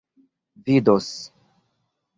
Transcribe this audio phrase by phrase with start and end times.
[0.65, 1.07] vidos